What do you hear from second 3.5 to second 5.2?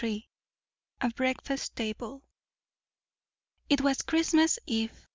It was Christmas eve.